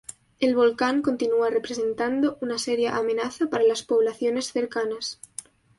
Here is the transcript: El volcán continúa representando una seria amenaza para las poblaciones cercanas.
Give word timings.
El 0.39 0.55
volcán 0.55 1.03
continúa 1.03 1.51
representando 1.51 2.39
una 2.41 2.57
seria 2.57 2.95
amenaza 2.97 3.51
para 3.51 3.65
las 3.65 3.83
poblaciones 3.83 4.51
cercanas. 4.51 5.19